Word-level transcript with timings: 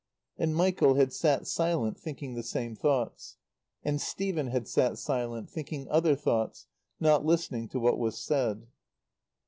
And 0.35 0.55
Michael 0.55 0.95
had 0.95 1.13
sat 1.13 1.45
silent, 1.45 1.95
thinking 1.95 2.33
the 2.33 2.41
same 2.41 2.75
thoughts. 2.75 3.37
And 3.83 4.01
Stephen 4.01 4.47
had 4.47 4.67
sat 4.67 4.97
silent, 4.97 5.47
thinking 5.51 5.87
other 5.89 6.15
thoughts, 6.15 6.65
not 6.99 7.23
listening 7.23 7.67
to 7.67 7.79
what 7.79 7.99
was 7.99 8.17
said. 8.17 8.65